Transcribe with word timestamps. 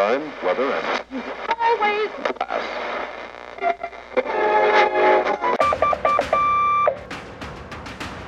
time, 0.00 0.32
weather, 0.42 0.72
and 0.72 1.22
Always. 1.60 2.08
class. 2.38 2.64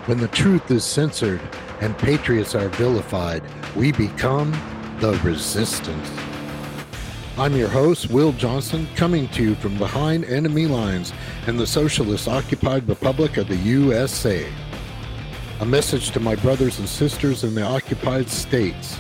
When 0.04 0.19
the 0.19 0.29
truth 0.29 0.71
is 0.71 0.85
censored 0.85 1.40
and 1.80 1.96
patriots 1.96 2.54
are 2.54 2.69
vilified, 2.69 3.43
we 3.74 3.90
become 3.90 4.53
the 4.98 5.19
resistance. 5.24 6.11
I'm 7.39 7.57
your 7.57 7.68
host, 7.68 8.11
Will 8.11 8.32
Johnson, 8.32 8.86
coming 8.95 9.27
to 9.29 9.43
you 9.43 9.54
from 9.54 9.79
behind 9.79 10.27
enemy 10.27 10.66
lines 10.66 11.14
in 11.46 11.57
the 11.57 11.66
socialist 11.66 12.29
occupied 12.29 12.86
Republic 12.86 13.39
of 13.39 13.48
the 13.48 13.57
USA. 13.57 14.46
A 15.61 15.64
message 15.64 16.11
to 16.11 16.20
my 16.20 16.34
brothers 16.34 16.79
and 16.79 16.89
sisters 16.89 17.45
in 17.45 17.54
the 17.54 17.62
occupied 17.62 18.29
states. 18.29 18.98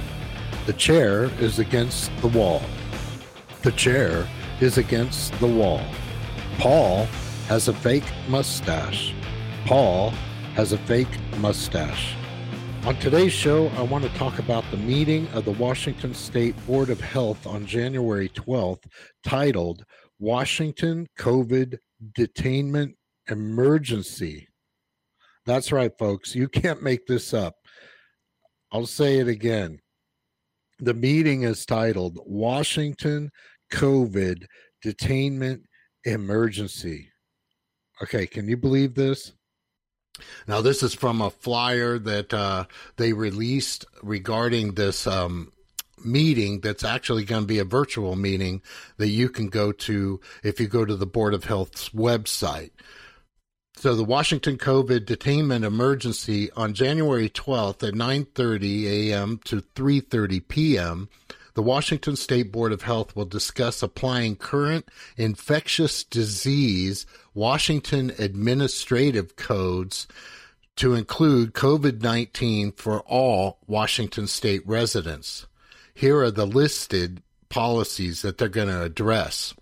The 0.64 0.72
chair 0.74 1.24
is 1.40 1.58
against 1.58 2.16
the 2.18 2.28
wall. 2.28 2.62
The 3.62 3.72
chair 3.72 4.28
is 4.60 4.78
against 4.78 5.32
the 5.40 5.46
wall. 5.48 5.82
Paul 6.58 7.06
has 7.48 7.66
a 7.66 7.74
fake 7.74 8.04
mustache. 8.28 9.12
Paul 9.66 10.10
has 10.54 10.70
a 10.70 10.78
fake 10.78 11.08
mustache. 11.38 12.14
On 12.86 12.94
today's 13.00 13.32
show, 13.32 13.66
I 13.76 13.82
want 13.82 14.04
to 14.04 14.10
talk 14.10 14.38
about 14.38 14.62
the 14.70 14.76
meeting 14.76 15.26
of 15.34 15.44
the 15.44 15.50
Washington 15.50 16.14
State 16.14 16.54
Board 16.64 16.90
of 16.90 17.00
Health 17.00 17.44
on 17.44 17.66
January 17.66 18.28
12th, 18.28 18.84
titled 19.24 19.84
Washington 20.20 21.08
COVID 21.18 21.76
Detainment 22.16 22.94
Emergency. 23.28 24.46
That's 25.44 25.72
right, 25.72 25.90
folks. 25.98 26.36
You 26.36 26.46
can't 26.46 26.84
make 26.84 27.06
this 27.06 27.34
up. 27.34 27.56
I'll 28.70 28.86
say 28.86 29.18
it 29.18 29.26
again. 29.26 29.81
The 30.82 30.94
meeting 30.94 31.44
is 31.44 31.64
titled 31.64 32.18
Washington 32.26 33.30
COVID 33.72 34.46
Detainment 34.84 35.60
Emergency. 36.02 37.12
Okay, 38.02 38.26
can 38.26 38.48
you 38.48 38.56
believe 38.56 38.96
this? 38.96 39.30
Now, 40.48 40.60
this 40.60 40.82
is 40.82 40.92
from 40.92 41.22
a 41.22 41.30
flyer 41.30 42.00
that 42.00 42.34
uh, 42.34 42.64
they 42.96 43.12
released 43.12 43.84
regarding 44.02 44.74
this 44.74 45.06
um, 45.06 45.52
meeting 46.04 46.58
that's 46.58 46.82
actually 46.82 47.26
going 47.26 47.42
to 47.42 47.46
be 47.46 47.60
a 47.60 47.64
virtual 47.64 48.16
meeting 48.16 48.60
that 48.96 49.10
you 49.10 49.28
can 49.28 49.46
go 49.46 49.70
to 49.70 50.18
if 50.42 50.58
you 50.58 50.66
go 50.66 50.84
to 50.84 50.96
the 50.96 51.06
Board 51.06 51.32
of 51.32 51.44
Health's 51.44 51.90
website. 51.90 52.72
So 53.74 53.96
the 53.96 54.04
Washington 54.04 54.58
COVID 54.58 55.06
detainment 55.06 55.64
emergency 55.64 56.50
on 56.52 56.74
January 56.74 57.28
12th 57.28 57.86
at 57.86 57.94
9:30 57.94 58.84
a.m. 58.84 59.40
to 59.44 59.62
3:30 59.74 60.46
p.m. 60.46 61.08
The 61.54 61.62
Washington 61.62 62.16
State 62.16 62.50
Board 62.52 62.72
of 62.72 62.82
Health 62.82 63.14
will 63.14 63.26
discuss 63.26 63.82
applying 63.82 64.36
current 64.36 64.88
infectious 65.16 66.04
disease 66.04 67.04
Washington 67.34 68.12
administrative 68.18 69.36
codes 69.36 70.06
to 70.76 70.94
include 70.94 71.52
COVID 71.52 72.02
19 72.02 72.72
for 72.72 73.00
all 73.00 73.58
Washington 73.66 74.26
state 74.26 74.66
residents. 74.66 75.46
Here 75.92 76.18
are 76.20 76.30
the 76.30 76.46
listed 76.46 77.22
policies 77.48 78.22
that 78.22 78.38
they're 78.38 78.48
going 78.48 78.68
to 78.68 78.82
address. 78.82 79.54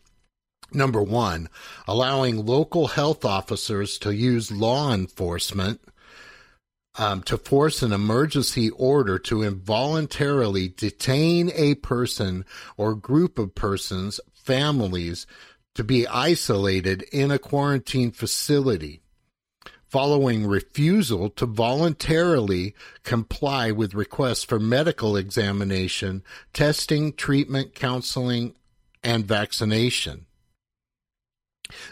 Number 0.73 1.03
one, 1.03 1.49
allowing 1.87 2.47
local 2.47 2.89
health 2.89 3.25
officers 3.25 3.99
to 3.99 4.15
use 4.15 4.53
law 4.53 4.93
enforcement 4.93 5.81
um, 6.99 7.23
to 7.23 7.37
force 7.39 7.83
an 7.83 7.93
emergency 7.93 8.71
order 8.71 9.19
to 9.19 9.43
involuntarily 9.43 10.69
detain 10.69 11.51
a 11.55 11.75
person 11.77 12.45
or 12.77 12.95
group 12.95 13.39
of 13.39 13.55
persons, 13.55 14.21
families, 14.35 15.27
to 15.75 15.85
be 15.85 16.07
isolated 16.07 17.03
in 17.13 17.31
a 17.31 17.39
quarantine 17.39 18.11
facility 18.11 19.01
following 19.91 20.47
refusal 20.47 21.29
to 21.29 21.45
voluntarily 21.45 22.75
comply 23.03 23.73
with 23.73 23.93
requests 23.93 24.45
for 24.45 24.61
medical 24.61 25.17
examination, 25.17 26.23
testing, 26.53 27.13
treatment, 27.13 27.75
counseling, 27.75 28.55
and 29.03 29.27
vaccination. 29.27 30.27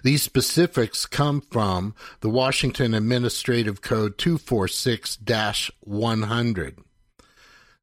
These 0.03 0.23
specifics 0.23 1.07
come 1.07 1.41
from 1.41 1.95
the 2.21 2.29
Washington 2.29 2.95
Administrative 2.95 3.81
Code 3.83 4.19
246 4.19 5.19
100. 5.81 6.79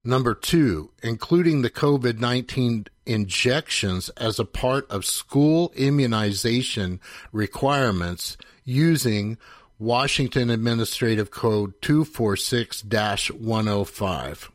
Number 0.08 0.36
two, 0.36 0.92
including 1.02 1.64
the 1.64 1.70
COVID 1.72 2.20
19 2.20 2.86
injections 3.08 4.10
as 4.10 4.40
a 4.40 4.46
part 4.46 4.90
of 4.92 5.06
school 5.06 5.72
immunization 5.76 7.00
requirements 7.32 8.38
using 8.64 9.38
Washington 9.80 10.50
Administrative 10.50 11.32
Code 11.32 11.74
246 11.82 12.84
105. 12.84 14.52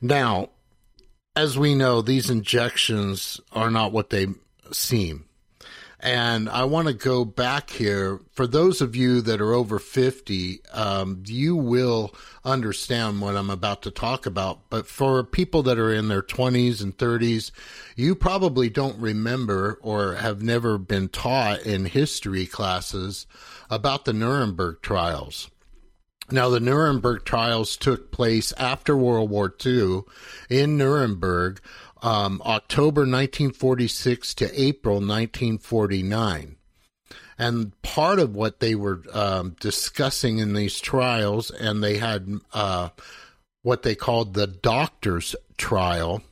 Now, 0.00 0.50
as 1.36 1.58
we 1.58 1.74
know, 1.74 2.02
these 2.02 2.30
injections 2.30 3.40
are 3.52 3.70
not 3.70 3.92
what 3.92 4.10
they 4.10 4.26
seem. 4.72 5.26
And 6.00 6.48
I 6.48 6.64
want 6.64 6.88
to 6.88 6.94
go 6.94 7.24
back 7.24 7.70
here. 7.70 8.20
For 8.32 8.46
those 8.46 8.80
of 8.80 8.94
you 8.94 9.20
that 9.22 9.40
are 9.40 9.52
over 9.52 9.78
50, 9.78 10.60
um, 10.72 11.22
you 11.26 11.56
will 11.56 12.14
understand 12.44 13.20
what 13.20 13.36
I'm 13.36 13.50
about 13.50 13.82
to 13.82 13.90
talk 13.90 14.26
about. 14.26 14.68
But 14.68 14.86
for 14.86 15.22
people 15.24 15.62
that 15.62 15.78
are 15.78 15.92
in 15.92 16.08
their 16.08 16.22
20s 16.22 16.82
and 16.82 16.96
30s, 16.96 17.52
you 17.96 18.14
probably 18.14 18.68
don't 18.68 18.98
remember 18.98 19.78
or 19.82 20.16
have 20.16 20.42
never 20.42 20.76
been 20.78 21.08
taught 21.08 21.60
in 21.62 21.86
history 21.86 22.46
classes 22.46 23.26
about 23.70 24.04
the 24.04 24.12
Nuremberg 24.12 24.82
trials. 24.82 25.50
Now, 26.30 26.48
the 26.48 26.60
Nuremberg 26.60 27.24
trials 27.24 27.76
took 27.76 28.10
place 28.10 28.52
after 28.56 28.96
World 28.96 29.28
War 29.28 29.54
II 29.64 30.02
in 30.48 30.78
Nuremberg 30.78 31.60
um, 32.04 32.42
October 32.44 33.00
1946 33.00 34.34
to 34.34 34.60
April 34.62 34.96
1949. 34.96 36.56
And 37.38 37.82
part 37.82 38.18
of 38.18 38.36
what 38.36 38.60
they 38.60 38.74
were 38.74 39.02
um, 39.12 39.56
discussing 39.58 40.38
in 40.38 40.52
these 40.52 40.78
trials, 40.80 41.50
and 41.50 41.82
they 41.82 41.96
had 41.96 42.28
uh, 42.52 42.90
what 43.62 43.82
they 43.82 43.94
called 43.94 44.34
the 44.34 44.46
doctor's 44.46 45.34
trial, 45.56 46.22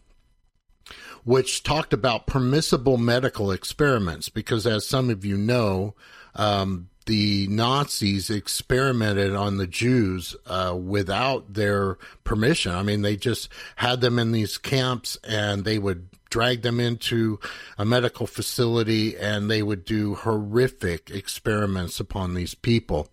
which 1.25 1.63
talked 1.63 1.95
about 1.95 2.27
permissible 2.27 2.99
medical 2.99 3.51
experiments, 3.51 4.29
because 4.29 4.67
as 4.67 4.87
some 4.87 5.09
of 5.09 5.25
you 5.25 5.39
know, 5.39 5.95
um, 6.35 6.91
the 7.07 7.47
Nazis 7.49 8.31
experimented 8.31 9.35
on 9.35 9.57
the 9.57 9.67
Jews 9.67 10.37
uh, 10.47 10.77
without 10.81 11.55
their 11.55 11.99
permission. 12.25 12.73
I 12.73 12.83
mean, 12.83 13.03
they 13.03 13.17
just 13.17 13.49
had 13.77 14.01
them 14.01 14.19
in 14.19 14.33
these 14.33 14.59
camps 14.59 15.19
and 15.25 15.65
they 15.65 15.79
would 15.79 16.09
drag 16.31 16.63
them 16.63 16.81
into 16.81 17.39
a 17.77 17.85
medical 17.85 18.27
facility 18.27 19.17
and 19.17 19.51
they 19.51 19.63
would 19.63 19.85
do 19.85 20.15
horrific 20.15 21.11
experiments 21.11 22.01
upon 22.01 22.35
these 22.35 22.55
people. 22.55 23.09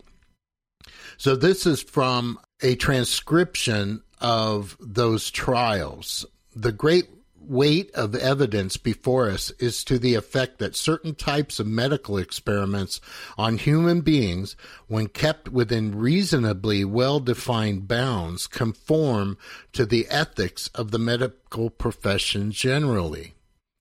So, 1.18 1.36
this 1.36 1.66
is 1.66 1.84
from 1.84 2.40
a 2.62 2.76
transcription 2.76 4.04
of 4.22 4.78
those 4.80 5.30
trials. 5.30 6.26
The 6.56 6.72
great 6.72 7.10
weight 7.50 7.90
of 7.96 8.14
evidence 8.16 8.78
before 8.78 9.30
us 9.30 9.50
is 9.60 9.84
to 9.84 9.98
the 9.98 10.16
effect 10.16 10.60
that 10.60 10.76
certain 10.76 11.16
types 11.16 11.60
of 11.60 11.68
medical 11.68 12.18
experiments 12.18 13.02
on 13.38 13.58
human 13.58 14.02
beings, 14.02 14.56
when 14.88 15.08
kept 15.08 15.50
within 15.50 15.98
reasonably 15.98 16.86
well 16.86 17.20
defined 17.20 17.88
bounds, 17.88 18.46
conform 18.46 19.38
to 19.74 19.86
the 19.86 20.08
ethics 20.10 20.70
of 20.76 20.92
the 20.92 21.00
medical 21.00 21.70
profession 21.70 22.52
generally. 22.52 23.34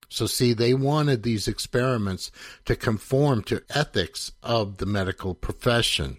So, 0.09 0.26
see, 0.26 0.55
they 0.55 0.73
wanted 0.73 1.23
these 1.23 1.47
experiments 1.47 2.32
to 2.64 2.75
conform 2.75 3.43
to 3.44 3.62
ethics 3.69 4.32
of 4.43 4.79
the 4.79 4.87
medical 4.87 5.35
profession. 5.35 6.17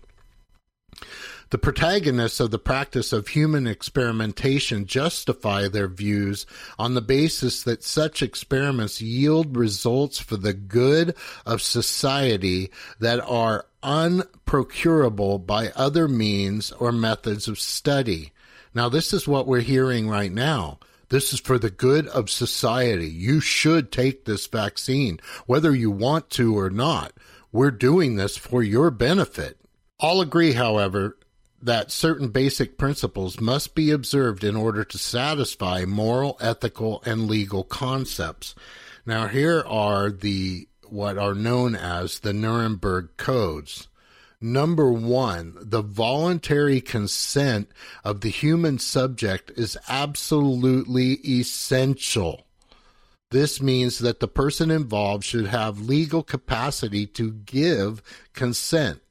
The 1.51 1.57
protagonists 1.57 2.39
of 2.39 2.51
the 2.51 2.59
practice 2.59 3.11
of 3.11 3.29
human 3.29 3.65
experimentation 3.65 4.85
justify 4.85 5.67
their 5.67 5.87
views 5.87 6.45
on 6.77 6.93
the 6.93 7.01
basis 7.01 7.63
that 7.63 7.83
such 7.83 8.21
experiments 8.21 9.01
yield 9.01 9.57
results 9.57 10.19
for 10.19 10.37
the 10.37 10.53
good 10.53 11.15
of 11.47 11.63
society 11.63 12.69
that 12.99 13.19
are 13.21 13.65
unprocurable 13.81 15.43
by 15.43 15.69
other 15.69 16.07
means 16.07 16.71
or 16.73 16.91
methods 16.91 17.47
of 17.47 17.59
study. 17.59 18.31
Now, 18.75 18.87
this 18.87 19.11
is 19.11 19.27
what 19.27 19.47
we're 19.47 19.61
hearing 19.61 20.07
right 20.07 20.31
now. 20.31 20.77
This 21.09 21.33
is 21.33 21.39
for 21.39 21.57
the 21.57 21.71
good 21.71 22.07
of 22.09 22.29
society. 22.29 23.09
You 23.09 23.39
should 23.39 23.91
take 23.91 24.25
this 24.25 24.45
vaccine, 24.45 25.19
whether 25.47 25.73
you 25.73 25.89
want 25.89 26.29
to 26.31 26.55
or 26.55 26.69
not. 26.69 27.13
We're 27.51 27.71
doing 27.71 28.17
this 28.17 28.37
for 28.37 28.61
your 28.61 28.91
benefit. 28.91 29.57
All 29.99 30.21
agree, 30.21 30.53
however, 30.53 31.17
that 31.61 31.91
certain 31.91 32.29
basic 32.29 32.77
principles 32.77 33.41
must 33.41 33.75
be 33.75 33.91
observed 33.91 34.45
in 34.45 34.55
order 34.55 34.85
to 34.85 34.97
satisfy 34.97 35.83
moral, 35.85 36.37
ethical, 36.39 37.03
and 37.05 37.27
legal 37.27 37.65
concepts. 37.65 38.55
Now, 39.05 39.27
here 39.27 39.61
are 39.67 40.09
the 40.09 40.67
what 40.87 41.17
are 41.17 41.35
known 41.35 41.75
as 41.75 42.19
the 42.19 42.33
Nuremberg 42.33 43.09
Codes. 43.17 43.89
Number 44.41 44.89
one, 44.89 45.57
the 45.59 45.81
voluntary 45.81 46.79
consent 46.79 47.69
of 48.05 48.21
the 48.21 48.29
human 48.29 48.79
subject 48.79 49.51
is 49.57 49.77
absolutely 49.89 51.15
essential. 51.27 52.47
This 53.31 53.61
means 53.61 53.99
that 53.99 54.21
the 54.21 54.29
person 54.29 54.71
involved 54.71 55.25
should 55.25 55.47
have 55.47 55.81
legal 55.81 56.23
capacity 56.23 57.05
to 57.07 57.31
give 57.31 58.01
consent 58.33 59.01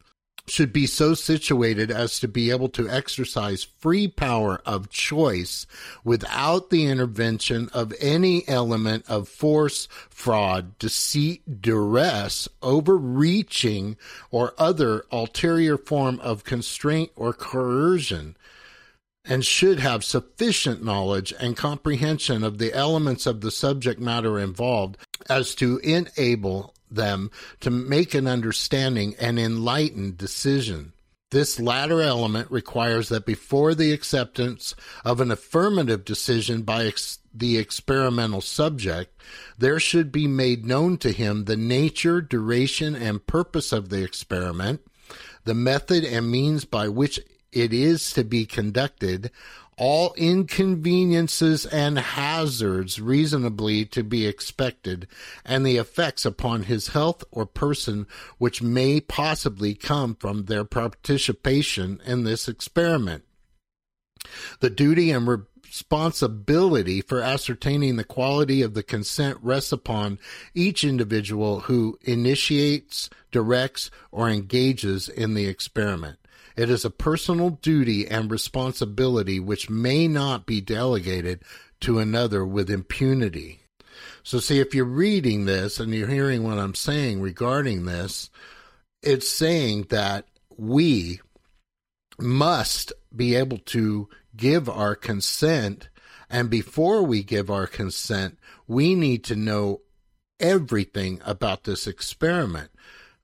should 0.50 0.73
be 0.73 0.87
so 0.87 1.15
situated 1.15 1.91
as 1.91 2.19
to 2.21 2.29
be 2.29 2.50
able 2.50 2.69
to 2.71 2.89
exercise 2.89 3.65
free 3.65 4.09
power 4.09 4.61
of 4.65 4.91
choice 4.91 5.67
without 6.05 6.71
the 6.71 6.87
intervention 6.87 7.69
of 7.73 7.95
any 8.00 8.47
element 8.49 9.05
of 9.09 9.29
force, 9.29 9.89
fraud, 10.11 10.79
deceit, 10.79 11.61
duress, 11.61 12.49
overreaching, 12.62 13.97
or 14.31 14.55
other 14.59 15.05
ulterior 15.11 15.77
form 15.77 16.21
of 16.21 16.45
constraint 16.45 17.11
or 17.17 17.33
coercion 17.33 18.37
and 19.25 19.44
should 19.44 19.79
have 19.79 20.03
sufficient 20.03 20.83
knowledge 20.83 21.35
and 21.39 21.56
comprehension 21.56 22.43
of 22.43 22.59
the 22.59 22.73
elements 22.73 23.27
of 23.27 23.43
the 23.43 23.51
subject 23.51 24.01
matter 24.01 24.39
involved 24.39 24.97
as 25.29 25.55
to 25.55 25.79
enable 25.79 26.75
them 26.90 27.31
to 27.61 27.70
make 27.70 28.14
an 28.14 28.26
understanding 28.26 29.14
and 29.20 29.38
enlightened 29.38 30.19
decision. 30.19 30.93
This 31.31 31.61
latter 31.61 32.00
element 32.00 32.50
requires 32.50 33.11
that 33.11 33.26
before 33.26 33.75
the 33.75 33.93
acceptance 33.93 34.75
of 35.05 35.20
an 35.20 35.31
affirmative 35.31 36.05
decision 36.05 36.62
by 36.62 36.87
ex- 36.87 37.19
the 37.35 37.58
experimental 37.58 38.40
subject, 38.40 39.14
there 39.58 39.79
should 39.79 40.11
be 40.11 40.26
made 40.26 40.64
known 40.64 40.96
to 40.99 41.12
him 41.12 41.44
the 41.44 41.56
nature, 41.56 42.23
duration, 42.23 42.94
and 42.94 43.26
purpose 43.26 43.73
of 43.73 43.91
the 43.91 44.02
experiment, 44.02 44.81
the 45.44 45.55
method 45.55 46.02
and 46.02 46.31
means 46.31 46.64
by 46.64 46.88
which 46.88 47.20
it 47.53 47.73
is 47.73 48.12
to 48.12 48.25
be 48.25 48.47
conducted, 48.47 49.31
all 49.77 50.12
inconveniences 50.17 51.65
and 51.67 51.99
hazards 51.99 53.00
reasonably 53.00 53.85
to 53.87 54.03
be 54.03 54.27
expected, 54.27 55.06
and 55.45 55.65
the 55.65 55.77
effects 55.77 56.25
upon 56.25 56.65
his 56.65 56.89
health 56.89 57.23
or 57.31 57.47
person 57.47 58.06
which 58.39 58.61
may 58.61 59.00
possibly 59.00 59.75
come 59.75 60.15
from 60.17 60.45
their 60.45 60.65
participation 60.65 62.00
in 62.05 62.25
this 62.25 62.49
experiment. 62.49 63.25
The 64.61 64.71
duty 64.71 65.12
and 65.12 65.29
responsibility 65.69 67.01
for 67.01 67.21
ascertaining 67.21 67.97
the 67.97 68.05
quality 68.05 68.62
of 68.62 68.75
the 68.75 68.83
consent 68.83 69.39
rests 69.43 69.71
upon 69.71 70.19
each 70.55 70.83
individual 70.83 71.61
who 71.61 71.99
initiates, 72.03 73.09
directs, 73.31 73.91
or 74.11 74.29
engages 74.29 75.09
in 75.09 75.35
the 75.35 75.47
experiment. 75.47 76.19
It 76.58 76.70
is 76.70 76.84
a 76.84 76.90
personal 76.90 77.50
duty 77.50 78.08
and 78.08 78.28
responsibility 78.28 79.38
which 79.38 79.70
may 79.70 80.08
not 80.08 80.44
be 80.44 80.60
delegated 80.60 81.44
to 81.82 82.00
another 82.00 82.44
with 82.44 82.69
impunity. 82.69 83.60
So, 84.25 84.40
see, 84.40 84.58
if 84.58 84.75
you're 84.75 84.84
reading 84.84 85.44
this 85.44 85.78
and 85.78 85.94
you're 85.94 86.08
hearing 86.08 86.43
what 86.43 86.58
I'm 86.58 86.75
saying 86.75 87.20
regarding 87.20 87.84
this, 87.84 88.28
it's 89.05 89.28
saying 89.28 89.87
that 89.90 90.26
we 90.56 91.20
must 92.19 92.93
be 93.14 93.37
able 93.37 93.58
to 93.58 94.08
give 94.37 94.69
our 94.69 94.96
consent. 94.96 95.88
And 96.28 96.50
before 96.50 97.05
we 97.05 97.22
give 97.22 97.52
our 97.52 97.69
consent, 97.69 98.37
we 98.66 98.96
need 98.96 99.22
to 99.25 99.37
know 99.37 99.82
everything 100.40 101.20
about 101.25 101.62
this 101.62 101.87
experiment 101.87 102.72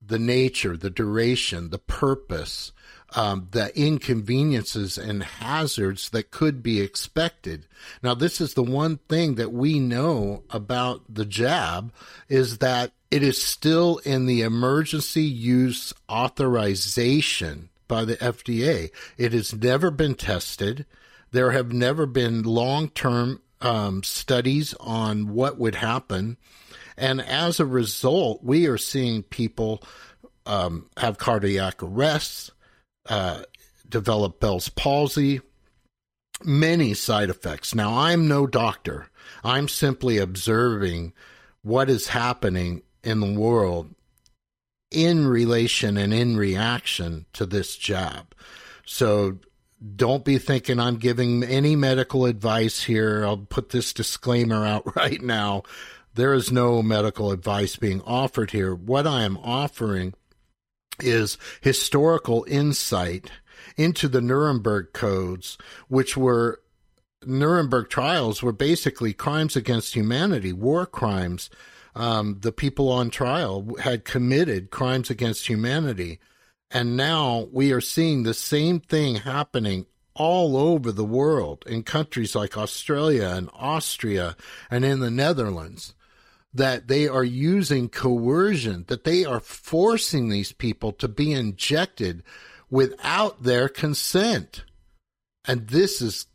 the 0.00 0.20
nature, 0.20 0.76
the 0.76 0.90
duration, 0.90 1.70
the 1.70 1.78
purpose, 1.78 2.70
um, 3.14 3.48
the 3.52 3.76
inconveniences 3.78 4.98
and 4.98 5.22
hazards 5.22 6.10
that 6.10 6.30
could 6.30 6.62
be 6.62 6.80
expected. 6.80 7.66
Now, 8.02 8.14
this 8.14 8.40
is 8.40 8.54
the 8.54 8.62
one 8.62 8.98
thing 9.08 9.36
that 9.36 9.52
we 9.52 9.78
know 9.78 10.42
about 10.50 11.02
the 11.08 11.24
jab 11.24 11.92
is 12.28 12.58
that 12.58 12.92
it 13.10 13.22
is 13.22 13.40
still 13.40 13.98
in 13.98 14.26
the 14.26 14.42
emergency 14.42 15.22
use 15.22 15.92
authorization 16.10 17.68
by 17.86 18.04
the 18.04 18.16
FDA. 18.16 18.90
It 19.16 19.32
has 19.32 19.54
never 19.54 19.90
been 19.90 20.14
tested. 20.14 20.86
There 21.30 21.52
have 21.52 21.72
never 21.72 22.06
been 22.06 22.42
long 22.42 22.88
term 22.88 23.40
um, 23.60 24.02
studies 24.02 24.74
on 24.80 25.34
what 25.34 25.58
would 25.58 25.76
happen. 25.76 26.36
And 26.96 27.20
as 27.20 27.58
a 27.58 27.66
result, 27.66 28.42
we 28.42 28.66
are 28.66 28.78
seeing 28.78 29.22
people 29.22 29.82
um, 30.46 30.88
have 30.96 31.18
cardiac 31.18 31.82
arrests, 31.82 32.50
uh, 33.08 33.42
develop 33.88 34.40
Bell's 34.40 34.68
palsy, 34.68 35.40
many 36.42 36.94
side 36.94 37.30
effects. 37.30 37.74
Now, 37.74 37.98
I'm 37.98 38.28
no 38.28 38.46
doctor. 38.46 39.08
I'm 39.42 39.68
simply 39.68 40.18
observing 40.18 41.12
what 41.62 41.88
is 41.88 42.08
happening 42.08 42.82
in 43.02 43.20
the 43.20 43.32
world 43.38 43.94
in 44.90 45.26
relation 45.26 45.96
and 45.96 46.14
in 46.14 46.36
reaction 46.36 47.26
to 47.32 47.44
this 47.44 47.76
jab. 47.76 48.34
So 48.86 49.38
don't 49.96 50.24
be 50.24 50.38
thinking 50.38 50.78
I'm 50.78 50.96
giving 50.96 51.42
any 51.42 51.76
medical 51.76 52.26
advice 52.26 52.84
here. 52.84 53.24
I'll 53.24 53.38
put 53.38 53.70
this 53.70 53.92
disclaimer 53.92 54.64
out 54.66 54.96
right 54.96 55.20
now. 55.20 55.62
There 56.14 56.32
is 56.32 56.52
no 56.52 56.80
medical 56.80 57.32
advice 57.32 57.76
being 57.76 58.00
offered 58.02 58.52
here. 58.52 58.74
What 58.74 59.06
I 59.06 59.22
am 59.22 59.36
offering 59.38 60.14
is 61.00 61.38
historical 61.60 62.44
insight 62.48 63.30
into 63.76 64.08
the 64.08 64.20
Nuremberg 64.20 64.92
codes, 64.92 65.58
which 65.88 66.16
were 66.16 66.60
Nuremberg 67.26 67.88
trials 67.88 68.42
were 68.42 68.52
basically 68.52 69.12
crimes 69.12 69.56
against 69.56 69.94
humanity, 69.94 70.52
war 70.52 70.86
crimes. 70.86 71.50
Um, 71.94 72.38
the 72.40 72.52
people 72.52 72.90
on 72.90 73.10
trial 73.10 73.76
had 73.80 74.04
committed 74.04 74.70
crimes 74.70 75.10
against 75.10 75.46
humanity. 75.46 76.18
And 76.70 76.96
now 76.96 77.48
we 77.52 77.72
are 77.72 77.80
seeing 77.80 78.22
the 78.22 78.34
same 78.34 78.80
thing 78.80 79.16
happening 79.16 79.86
all 80.14 80.56
over 80.56 80.92
the 80.92 81.04
world 81.04 81.64
in 81.66 81.82
countries 81.82 82.34
like 82.34 82.56
Australia 82.56 83.32
and 83.34 83.50
Austria 83.54 84.36
and 84.70 84.84
in 84.84 85.00
the 85.00 85.10
Netherlands 85.10 85.94
that 86.54 86.86
they 86.86 87.08
are 87.08 87.24
using 87.24 87.88
coercion, 87.88 88.84
that 88.86 89.04
they 89.04 89.24
are 89.24 89.40
forcing 89.40 90.28
these 90.28 90.52
people 90.52 90.92
to 90.92 91.08
be 91.08 91.32
injected 91.32 92.22
without 92.70 93.42
their 93.42 93.68
consent. 93.68 94.64
And 95.46 95.68
this 95.68 96.00
is 96.00 96.26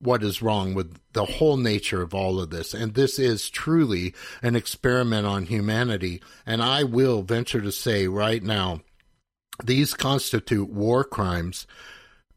what 0.00 0.22
is 0.22 0.42
wrong 0.42 0.74
with 0.74 0.98
the 1.12 1.24
whole 1.24 1.56
nature 1.56 2.02
of 2.02 2.14
all 2.14 2.40
of 2.40 2.50
this. 2.50 2.74
And 2.74 2.94
this 2.94 3.18
is 3.18 3.50
truly 3.50 4.14
an 4.42 4.56
experiment 4.56 5.26
on 5.26 5.46
humanity. 5.46 6.22
And 6.44 6.62
I 6.62 6.84
will 6.84 7.22
venture 7.22 7.60
to 7.60 7.70
say 7.70 8.08
right 8.08 8.42
now, 8.42 8.80
these 9.62 9.94
constitute 9.94 10.70
war 10.70 11.04
crimes 11.04 11.66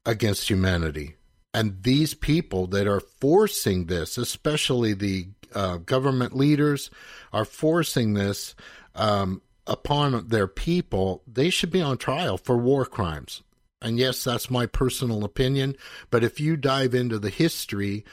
against 0.05 0.49
humanity. 0.49 1.15
And 1.53 1.83
these 1.83 2.13
people 2.13 2.67
that 2.67 2.87
are 2.87 2.99
forcing 2.99 3.85
this, 3.85 4.17
especially 4.17 4.93
the 4.93 5.27
uh, 5.55 5.77
government 5.77 6.35
leaders, 6.35 6.89
are 7.31 7.45
forcing 7.45 8.13
this 8.13 8.55
um, 8.95 9.41
upon 9.65 10.27
their 10.27 10.47
people, 10.47 11.23
they 11.27 11.49
should 11.49 11.71
be 11.71 11.81
on 11.81 11.97
trial 11.97 12.37
for 12.37 12.57
war 12.57 12.85
crimes. 12.85 13.43
And 13.81 13.99
yes, 13.99 14.23
that's 14.23 14.49
my 14.49 14.65
personal 14.65 15.23
opinion. 15.23 15.75
But 16.09 16.23
if 16.23 16.39
you 16.39 16.55
dive 16.55 16.95
into 16.95 17.19
the 17.19 17.29
history, 17.29 18.05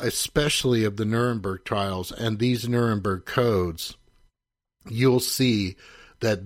especially 0.00 0.84
of 0.84 0.96
the 0.96 1.04
Nuremberg 1.04 1.64
trials 1.64 2.10
and 2.10 2.38
these 2.38 2.68
Nuremberg 2.68 3.26
codes, 3.26 3.96
you'll 4.88 5.20
see 5.20 5.76
that 6.20 6.40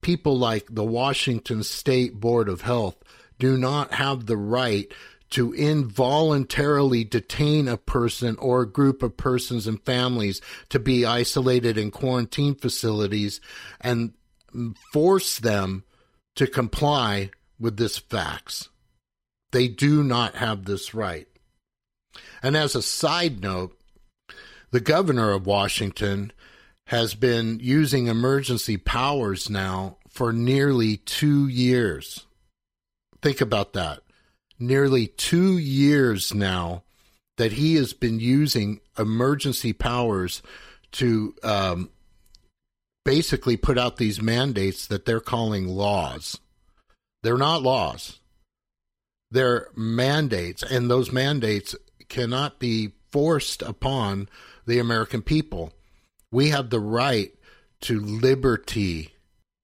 people 0.00 0.36
like 0.36 0.66
the 0.68 0.84
Washington 0.84 1.62
State 1.62 2.14
Board 2.18 2.48
of 2.48 2.62
Health 2.62 2.96
do 3.38 3.56
not 3.56 3.94
have 3.94 4.26
the 4.26 4.36
right 4.36 4.92
to 5.32 5.54
involuntarily 5.54 7.04
detain 7.04 7.66
a 7.66 7.78
person 7.78 8.36
or 8.36 8.62
a 8.62 8.70
group 8.70 9.02
of 9.02 9.16
persons 9.16 9.66
and 9.66 9.82
families 9.82 10.42
to 10.68 10.78
be 10.78 11.06
isolated 11.06 11.78
in 11.78 11.90
quarantine 11.90 12.54
facilities 12.54 13.40
and 13.80 14.12
force 14.92 15.38
them 15.38 15.84
to 16.36 16.46
comply 16.46 17.30
with 17.58 17.78
this 17.78 17.96
facts. 17.96 18.68
They 19.52 19.68
do 19.68 20.02
not 20.02 20.34
have 20.34 20.66
this 20.66 20.92
right. 20.92 21.26
And 22.42 22.54
as 22.54 22.74
a 22.74 22.82
side 22.82 23.40
note, 23.40 23.78
the 24.70 24.80
governor 24.80 25.30
of 25.30 25.46
Washington 25.46 26.32
has 26.88 27.14
been 27.14 27.58
using 27.58 28.06
emergency 28.06 28.76
powers 28.76 29.48
now 29.48 29.96
for 30.10 30.30
nearly 30.30 30.98
two 30.98 31.48
years. 31.48 32.26
Think 33.22 33.40
about 33.40 33.72
that 33.72 34.01
nearly 34.62 35.08
two 35.08 35.58
years 35.58 36.32
now 36.32 36.82
that 37.36 37.52
he 37.52 37.74
has 37.74 37.92
been 37.92 38.20
using 38.20 38.80
emergency 38.98 39.72
powers 39.72 40.42
to 40.92 41.34
um, 41.42 41.90
basically 43.04 43.56
put 43.56 43.78
out 43.78 43.96
these 43.96 44.22
mandates 44.22 44.86
that 44.86 45.04
they're 45.04 45.20
calling 45.20 45.66
laws. 45.66 46.38
They're 47.22 47.38
not 47.38 47.62
laws, 47.62 48.18
they're 49.30 49.68
mandates, 49.76 50.62
and 50.62 50.90
those 50.90 51.12
mandates 51.12 51.74
cannot 52.08 52.58
be 52.58 52.92
forced 53.12 53.62
upon 53.62 54.28
the 54.66 54.78
American 54.78 55.22
people. 55.22 55.72
We 56.30 56.50
have 56.50 56.70
the 56.70 56.80
right 56.80 57.32
to 57.82 58.00
liberty, 58.00 59.14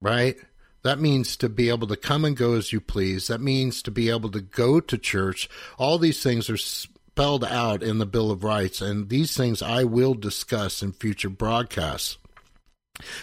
right? 0.00 0.37
That 0.82 1.00
means 1.00 1.37
to 1.38 1.49
be 1.49 1.68
able 1.68 1.88
to 1.88 1.97
come 1.97 2.25
and 2.25 2.37
go 2.37 2.54
as 2.54 2.73
you 2.73 2.80
please. 2.80 3.26
That 3.26 3.40
means 3.40 3.82
to 3.82 3.90
be 3.90 4.11
able 4.11 4.30
to 4.30 4.40
go 4.40 4.80
to 4.80 4.99
church. 4.99 5.49
All 5.76 5.99
these 5.99 6.23
things 6.23 6.49
are 6.49 6.56
spelled 6.56 7.44
out 7.44 7.82
in 7.82 7.99
the 7.99 8.06
Bill 8.06 8.30
of 8.30 8.44
Rights, 8.44 8.80
and 8.80 9.08
these 9.08 9.37
things 9.37 9.61
I 9.61 9.85
will 9.85 10.14
discuss 10.14 10.82
in 10.82 10.92
future 10.92 11.30
broadcasts. 11.30 12.18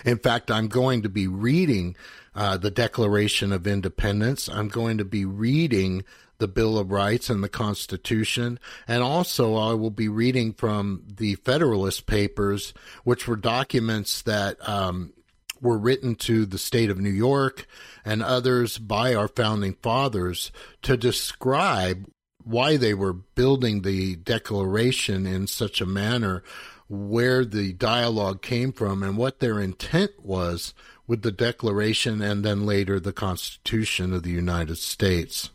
In 0.03 0.17
fact, 0.17 0.51
I'm 0.51 0.67
going 0.67 1.01
to 1.03 1.09
be 1.09 1.27
reading 1.27 1.95
uh, 2.33 2.57
the 2.57 2.71
Declaration 2.71 3.51
of 3.51 3.67
Independence. 3.67 4.49
I'm 4.49 4.67
going 4.67 4.97
to 4.97 5.05
be 5.05 5.25
reading 5.25 6.03
the 6.37 6.47
Bill 6.47 6.77
of 6.77 6.91
Rights 6.91 7.29
and 7.29 7.43
the 7.43 7.49
Constitution. 7.49 8.59
And 8.87 9.01
also, 9.01 9.55
I 9.55 9.73
will 9.73 9.91
be 9.91 10.09
reading 10.09 10.53
from 10.53 11.03
the 11.07 11.35
Federalist 11.35 12.05
Papers, 12.05 12.73
which 13.03 13.27
were 13.27 13.37
documents 13.37 14.21
that 14.23 14.57
um, 14.67 15.13
were 15.61 15.77
written 15.77 16.15
to 16.15 16.45
the 16.45 16.57
state 16.57 16.89
of 16.89 16.99
New 16.99 17.09
York 17.09 17.67
and 18.03 18.21
others 18.21 18.77
by 18.77 19.13
our 19.13 19.27
founding 19.27 19.73
fathers 19.81 20.51
to 20.81 20.97
describe 20.97 22.07
why 22.43 22.77
they 22.77 22.93
were 22.93 23.13
building 23.13 23.81
the 23.81 24.15
Declaration 24.15 25.25
in 25.25 25.47
such 25.47 25.81
a 25.81 25.85
manner, 25.85 26.43
where 26.87 27.43
the 27.43 27.73
dialogue 27.73 28.43
came 28.43 28.71
from, 28.71 29.01
and 29.01 29.17
what 29.17 29.39
their 29.39 29.59
intent 29.59 30.11
was 30.21 30.73
with 31.07 31.23
the 31.23 31.31
Declaration 31.31 32.21
and 32.21 32.45
then 32.45 32.65
later 32.65 32.99
the 32.99 33.13
Constitution 33.13 34.13
of 34.13 34.23
the 34.23 34.31
United 34.31 34.77
States. 34.77 35.49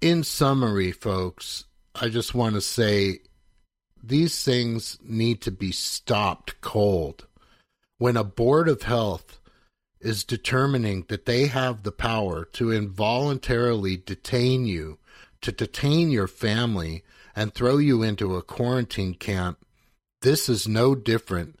In 0.00 0.22
summary, 0.22 0.92
folks, 0.92 1.64
I 1.94 2.08
just 2.08 2.34
want 2.34 2.56
to 2.56 2.60
say 2.60 3.20
these 4.02 4.44
things 4.44 4.98
need 5.02 5.40
to 5.42 5.50
be 5.50 5.72
stopped 5.72 6.60
cold. 6.60 7.26
When 8.04 8.18
a 8.18 8.22
board 8.22 8.68
of 8.68 8.82
health 8.82 9.40
is 9.98 10.24
determining 10.24 11.06
that 11.08 11.24
they 11.24 11.46
have 11.46 11.84
the 11.84 11.90
power 11.90 12.44
to 12.52 12.70
involuntarily 12.70 13.96
detain 13.96 14.66
you, 14.66 14.98
to 15.40 15.50
detain 15.50 16.10
your 16.10 16.28
family, 16.28 17.02
and 17.34 17.54
throw 17.54 17.78
you 17.78 18.02
into 18.02 18.36
a 18.36 18.42
quarantine 18.42 19.14
camp, 19.14 19.64
this 20.20 20.50
is 20.50 20.68
no 20.68 20.94
different 20.94 21.58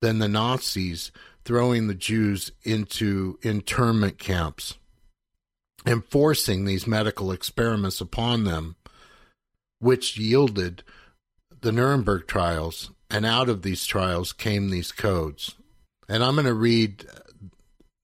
than 0.00 0.18
the 0.18 0.26
Nazis 0.26 1.12
throwing 1.44 1.86
the 1.86 1.94
Jews 1.94 2.50
into 2.64 3.38
internment 3.42 4.18
camps 4.18 4.76
and 5.86 6.04
forcing 6.04 6.64
these 6.64 6.88
medical 6.88 7.30
experiments 7.30 8.00
upon 8.00 8.42
them, 8.42 8.74
which 9.78 10.18
yielded 10.18 10.82
the 11.60 11.70
Nuremberg 11.70 12.26
trials. 12.26 12.90
And 13.08 13.24
out 13.24 13.48
of 13.48 13.62
these 13.62 13.86
trials 13.86 14.32
came 14.32 14.70
these 14.70 14.90
codes. 14.90 15.54
And 16.08 16.22
I'm 16.22 16.34
going 16.34 16.46
to 16.46 16.54
read 16.54 17.06
uh, 17.08 17.18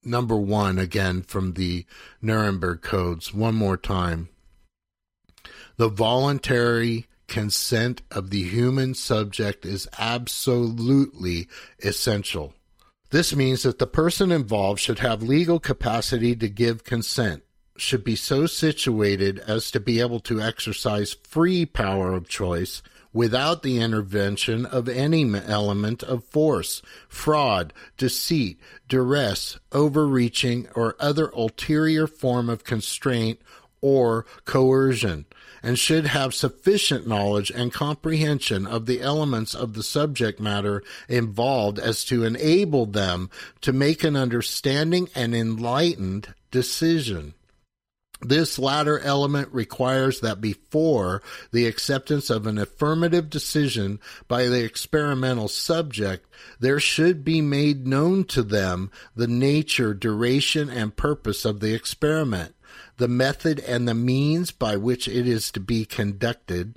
number 0.02 0.36
one 0.36 0.78
again 0.78 1.22
from 1.22 1.54
the 1.54 1.84
Nuremberg 2.22 2.82
codes 2.82 3.34
one 3.34 3.54
more 3.54 3.76
time. 3.76 4.28
The 5.76 5.88
voluntary 5.88 7.06
consent 7.26 8.02
of 8.10 8.30
the 8.30 8.42
human 8.42 8.92
subject 8.94 9.64
is 9.64 9.88
absolutely 9.98 11.48
essential. 11.82 12.54
This 13.10 13.34
means 13.34 13.62
that 13.62 13.78
the 13.78 13.86
person 13.86 14.30
involved 14.30 14.80
should 14.80 14.98
have 14.98 15.22
legal 15.22 15.58
capacity 15.58 16.36
to 16.36 16.48
give 16.48 16.84
consent 16.84 17.42
should 17.76 18.04
be 18.04 18.14
so 18.14 18.46
situated 18.46 19.38
as 19.40 19.70
to 19.70 19.80
be 19.80 20.00
able 20.00 20.20
to 20.20 20.40
exercise 20.40 21.16
free 21.24 21.64
power 21.64 22.12
of 22.12 22.28
choice 22.28 22.82
without 23.12 23.62
the 23.62 23.80
intervention 23.80 24.64
of 24.66 24.88
any 24.88 25.34
element 25.34 26.02
of 26.02 26.24
force, 26.24 26.82
fraud, 27.08 27.72
deceit, 27.96 28.58
duress, 28.88 29.58
overreaching, 29.72 30.68
or 30.74 30.96
other 31.00 31.28
ulterior 31.30 32.06
form 32.06 32.48
of 32.48 32.64
constraint 32.64 33.40
or 33.80 34.26
coercion, 34.44 35.24
and 35.62 35.78
should 35.78 36.06
have 36.06 36.34
sufficient 36.34 37.06
knowledge 37.06 37.50
and 37.50 37.72
comprehension 37.72 38.66
of 38.66 38.86
the 38.86 39.00
elements 39.00 39.54
of 39.54 39.74
the 39.74 39.82
subject 39.82 40.38
matter 40.38 40.82
involved 41.08 41.78
as 41.78 42.04
to 42.04 42.24
enable 42.24 42.86
them 42.86 43.30
to 43.60 43.72
make 43.72 44.04
an 44.04 44.16
understanding 44.16 45.08
and 45.14 45.34
enlightened 45.34 46.34
decision. 46.50 47.34
This 48.22 48.58
latter 48.58 48.98
element 48.98 49.48
requires 49.50 50.20
that 50.20 50.40
before 50.40 51.22
the 51.52 51.66
acceptance 51.66 52.28
of 52.28 52.46
an 52.46 52.58
affirmative 52.58 53.30
decision 53.30 53.98
by 54.28 54.46
the 54.46 54.62
experimental 54.62 55.48
subject, 55.48 56.26
there 56.58 56.80
should 56.80 57.24
be 57.24 57.40
made 57.40 57.86
known 57.86 58.24
to 58.24 58.42
them 58.42 58.90
the 59.16 59.26
nature, 59.26 59.94
duration, 59.94 60.68
and 60.68 60.96
purpose 60.96 61.46
of 61.46 61.60
the 61.60 61.72
experiment, 61.72 62.54
the 62.98 63.08
method 63.08 63.58
and 63.60 63.88
the 63.88 63.94
means 63.94 64.50
by 64.50 64.76
which 64.76 65.08
it 65.08 65.26
is 65.26 65.50
to 65.52 65.60
be 65.60 65.86
conducted, 65.86 66.74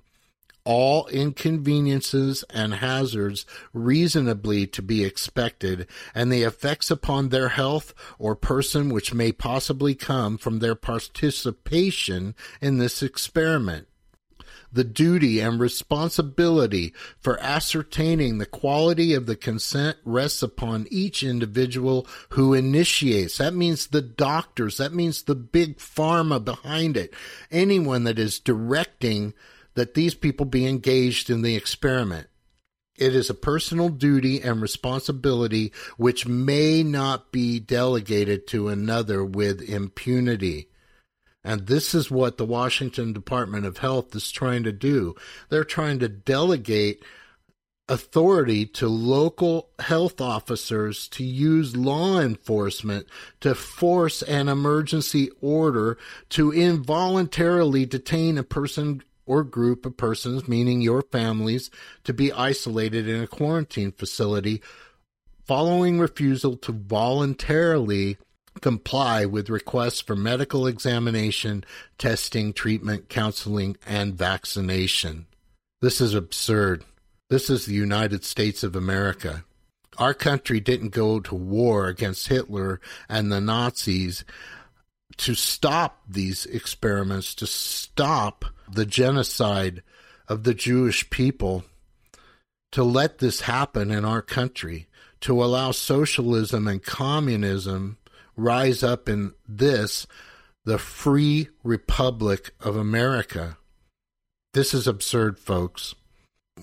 all 0.65 1.07
inconveniences 1.07 2.43
and 2.49 2.75
hazards 2.75 3.45
reasonably 3.73 4.65
to 4.67 4.81
be 4.81 5.03
expected, 5.03 5.87
and 6.15 6.31
the 6.31 6.43
effects 6.43 6.89
upon 6.89 7.29
their 7.29 7.49
health 7.49 7.93
or 8.17 8.35
person 8.35 8.89
which 8.89 9.13
may 9.13 9.31
possibly 9.31 9.95
come 9.95 10.37
from 10.37 10.59
their 10.59 10.75
participation 10.75 12.35
in 12.61 12.77
this 12.77 13.03
experiment. 13.03 13.87
The 14.71 14.83
duty 14.83 15.39
and 15.39 15.59
responsibility 15.59 16.93
for 17.19 17.39
ascertaining 17.39 18.39
the 18.39 18.47
quality 18.47 19.13
of 19.13 19.27
the 19.27 19.35
consent 19.35 19.97
rests 20.03 20.41
upon 20.41 20.87
each 20.89 21.21
individual 21.21 22.07
who 22.29 22.55
initiates. 22.55 23.37
That 23.37 23.53
means 23.53 23.85
the 23.85 24.01
doctors, 24.01 24.77
that 24.77 24.91
means 24.91 25.21
the 25.21 25.35
big 25.35 25.77
pharma 25.77 26.43
behind 26.43 26.97
it, 26.97 27.13
anyone 27.51 28.03
that 28.05 28.17
is 28.17 28.39
directing 28.39 29.35
that 29.75 29.93
these 29.93 30.15
people 30.15 30.45
be 30.45 30.65
engaged 30.67 31.29
in 31.29 31.41
the 31.41 31.55
experiment. 31.55 32.27
It 32.97 33.15
is 33.15 33.29
a 33.29 33.35
personal 33.35 33.89
duty 33.89 34.41
and 34.41 34.61
responsibility 34.61 35.73
which 35.97 36.27
may 36.27 36.83
not 36.83 37.31
be 37.31 37.59
delegated 37.59 38.45
to 38.47 38.69
another 38.69 39.25
with 39.25 39.61
impunity. 39.61 40.69
And 41.43 41.67
this 41.67 41.93
is 41.95 42.11
what 42.11 42.37
the 42.37 42.45
Washington 42.45 43.11
Department 43.11 43.65
of 43.65 43.79
Health 43.79 44.15
is 44.15 44.31
trying 44.31 44.63
to 44.63 44.71
do. 44.71 45.15
They're 45.49 45.63
trying 45.63 45.99
to 45.99 46.07
delegate 46.07 47.03
authority 47.89 48.65
to 48.65 48.87
local 48.87 49.69
health 49.79 50.21
officers 50.21 51.09
to 51.09 51.23
use 51.23 51.75
law 51.75 52.19
enforcement 52.19 53.07
to 53.41 53.53
force 53.53 54.21
an 54.21 54.47
emergency 54.47 55.29
order 55.41 55.97
to 56.29 56.53
involuntarily 56.53 57.85
detain 57.85 58.37
a 58.37 58.43
person 58.43 59.03
or 59.25 59.43
group 59.43 59.85
of 59.85 59.97
persons, 59.97 60.47
meaning 60.47 60.81
your 60.81 61.01
families, 61.01 61.69
to 62.03 62.13
be 62.13 62.31
isolated 62.31 63.07
in 63.07 63.21
a 63.21 63.27
quarantine 63.27 63.91
facility 63.91 64.61
following 65.45 65.99
refusal 65.99 66.55
to 66.57 66.71
voluntarily 66.71 68.17
comply 68.61 69.25
with 69.25 69.49
requests 69.49 70.01
for 70.01 70.15
medical 70.15 70.67
examination, 70.67 71.63
testing, 71.97 72.53
treatment, 72.53 73.09
counseling, 73.09 73.75
and 73.85 74.13
vaccination. 74.13 75.25
This 75.81 75.99
is 75.99 76.13
absurd. 76.13 76.83
This 77.29 77.49
is 77.49 77.65
the 77.65 77.73
United 77.73 78.23
States 78.23 78.63
of 78.63 78.75
America. 78.75 79.43
Our 79.97 80.13
country 80.13 80.59
didn't 80.59 80.89
go 80.89 81.19
to 81.19 81.35
war 81.35 81.87
against 81.87 82.27
Hitler 82.27 82.79
and 83.09 83.31
the 83.31 83.41
Nazis 83.41 84.23
to 85.17 85.35
stop 85.35 86.01
these 86.07 86.45
experiments, 86.45 87.35
to 87.35 87.47
stop 87.47 88.45
the 88.71 88.85
genocide 88.85 89.83
of 90.27 90.43
the 90.43 90.53
Jewish 90.53 91.09
people, 91.09 91.63
to 92.71 92.83
let 92.83 93.19
this 93.19 93.41
happen 93.41 93.91
in 93.91 94.03
our 94.05 94.21
country, 94.21 94.87
to 95.21 95.43
allow 95.43 95.71
socialism 95.71 96.67
and 96.67 96.83
communism 96.83 97.97
rise 98.35 98.83
up 98.83 99.07
in 99.07 99.33
this, 99.47 100.07
the 100.65 100.77
free 100.77 101.49
republic 101.63 102.51
of 102.59 102.75
America. 102.75 103.57
This 104.53 104.73
is 104.73 104.87
absurd, 104.87 105.37
folks. 105.37 105.95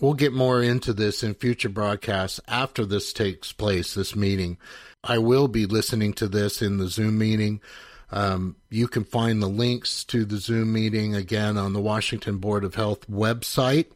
We'll 0.01 0.15
get 0.15 0.33
more 0.33 0.63
into 0.63 0.93
this 0.93 1.23
in 1.23 1.35
future 1.35 1.69
broadcasts 1.69 2.41
after 2.47 2.87
this 2.87 3.13
takes 3.13 3.53
place, 3.53 3.95
this 3.95 4.15
meeting. 4.15 4.59
I 5.03 5.19
will 5.19 5.49
be 5.49 5.67
listening 5.67 6.13
to 6.15 6.29
this 6.29 6.63
in 6.63 6.79
the 6.79 6.89
Zoom 6.89 7.19
meeting 7.19 7.61
Um, 8.13 8.57
you 8.71 8.89
can 8.89 9.05
find 9.05 9.43
the 9.43 9.49
links 9.49 10.05
to 10.07 10.25
the 10.25 10.39
Zoom 10.39 10.73
meeting 10.73 11.15
again 11.15 11.57
on 11.57 11.73
the 11.73 11.81
Washington 11.81 12.39
Board 12.39 12.65
of 12.65 12.75
Health 12.75 13.09
website. 13.09 13.87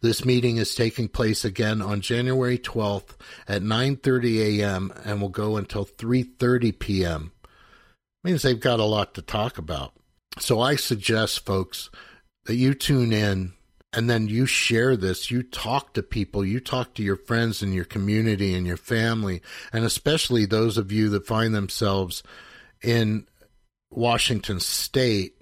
This 0.00 0.24
meeting 0.24 0.58
is 0.58 0.74
taking 0.74 1.08
place 1.08 1.44
again 1.44 1.80
on 1.82 2.00
January 2.00 2.58
12th 2.58 3.16
at 3.48 3.62
9:30 3.62 4.60
a.m. 4.60 4.92
and 5.04 5.20
will 5.20 5.30
go 5.30 5.56
until 5.56 5.84
3:30 5.84 6.78
p.m. 6.78 7.32
Means 8.22 8.42
they've 8.42 8.60
got 8.60 8.80
a 8.80 8.84
lot 8.84 9.14
to 9.14 9.22
talk 9.22 9.58
about. 9.58 9.92
So 10.38 10.60
I 10.60 10.76
suggest 10.76 11.46
folks 11.46 11.90
that 12.44 12.56
you 12.56 12.74
tune 12.74 13.12
in 13.12 13.54
and 13.92 14.10
then 14.10 14.28
you 14.28 14.44
share 14.44 14.94
this, 14.96 15.30
you 15.30 15.42
talk 15.42 15.94
to 15.94 16.02
people, 16.02 16.44
you 16.44 16.60
talk 16.60 16.92
to 16.94 17.02
your 17.02 17.16
friends 17.16 17.62
and 17.62 17.74
your 17.74 17.86
community 17.86 18.54
and 18.54 18.66
your 18.66 18.76
family, 18.76 19.40
and 19.72 19.84
especially 19.84 20.44
those 20.44 20.76
of 20.76 20.92
you 20.92 21.08
that 21.10 21.26
find 21.26 21.54
themselves 21.54 22.22
in 22.82 23.26
Washington 23.90 24.60
state 24.60 25.36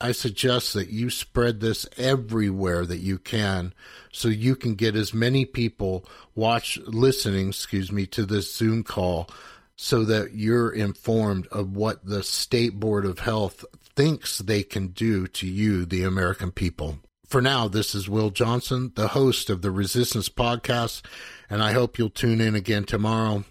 I 0.00 0.12
suggest 0.12 0.74
that 0.74 0.90
you 0.90 1.08
spread 1.08 1.60
this 1.60 1.86
everywhere 1.96 2.84
that 2.84 2.98
you 2.98 3.18
can 3.18 3.72
so 4.12 4.28
you 4.28 4.54
can 4.54 4.74
get 4.74 4.94
as 4.94 5.14
many 5.14 5.46
people 5.46 6.04
watch 6.34 6.78
listening, 6.86 7.48
excuse 7.48 7.90
me, 7.90 8.06
to 8.08 8.26
this 8.26 8.54
Zoom 8.54 8.82
call 8.84 9.30
so 9.74 10.04
that 10.04 10.34
you're 10.34 10.70
informed 10.70 11.46
of 11.48 11.74
what 11.76 12.04
the 12.04 12.22
state 12.22 12.78
board 12.78 13.06
of 13.06 13.20
health 13.20 13.64
thinks 13.94 14.38
they 14.38 14.62
can 14.62 14.88
do 14.88 15.26
to 15.28 15.46
you, 15.46 15.86
the 15.86 16.02
American 16.02 16.50
people. 16.50 16.98
For 17.26 17.40
now, 17.40 17.66
this 17.66 17.94
is 17.94 18.08
Will 18.08 18.30
Johnson, 18.30 18.92
the 18.94 19.08
host 19.08 19.48
of 19.48 19.62
the 19.62 19.70
Resistance 19.70 20.28
Podcast, 20.28 21.02
and 21.48 21.62
I 21.62 21.72
hope 21.72 21.98
you'll 21.98 22.10
tune 22.10 22.40
in 22.40 22.54
again 22.54 22.84
tomorrow 22.84 23.44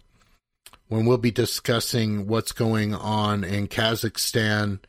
when 0.87 1.05
we'll 1.05 1.17
be 1.17 1.31
discussing 1.31 2.27
what's 2.27 2.51
going 2.51 2.93
on 2.93 3.43
in 3.43 3.67
Kazakhstan 3.67 4.79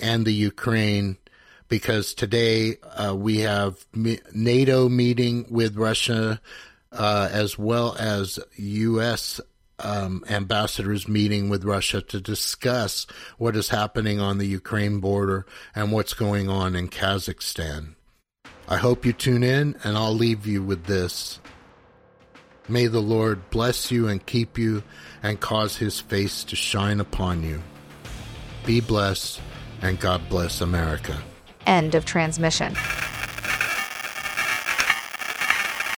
and 0.00 0.24
the 0.24 0.32
Ukraine 0.32 1.18
because 1.68 2.14
today 2.14 2.76
uh, 2.82 3.14
we 3.16 3.40
have 3.40 3.84
NATO 3.92 4.88
meeting 4.88 5.46
with 5.50 5.76
Russia 5.76 6.40
uh, 6.92 7.28
as 7.32 7.58
well 7.58 7.96
as 7.98 8.38
U.S. 8.56 9.40
Um, 9.80 10.24
ambassadors 10.28 11.08
meeting 11.08 11.48
with 11.48 11.64
Russia 11.64 12.00
to 12.00 12.20
discuss 12.20 13.06
what 13.38 13.56
is 13.56 13.70
happening 13.70 14.20
on 14.20 14.38
the 14.38 14.46
Ukraine 14.46 15.00
border 15.00 15.46
and 15.74 15.90
what's 15.90 16.14
going 16.14 16.48
on 16.48 16.76
in 16.76 16.88
Kazakhstan. 16.88 17.96
I 18.68 18.76
hope 18.76 19.04
you 19.04 19.12
tune 19.12 19.42
in, 19.42 19.76
and 19.82 19.96
I'll 19.96 20.14
leave 20.14 20.46
you 20.46 20.62
with 20.62 20.84
this. 20.84 21.40
May 22.68 22.86
the 22.86 23.02
Lord 23.02 23.50
bless 23.50 23.90
you 23.90 24.08
and 24.08 24.24
keep 24.24 24.56
you 24.56 24.84
and 25.24 25.40
cause 25.40 25.76
his 25.76 25.98
face 25.98 26.44
to 26.44 26.54
shine 26.54 27.00
upon 27.00 27.42
you. 27.42 27.60
Be 28.64 28.80
blessed 28.80 29.40
and 29.82 29.98
God 29.98 30.20
bless 30.28 30.60
America. 30.60 31.20
End 31.66 31.94
of 31.94 32.04
transmission. 32.04 32.76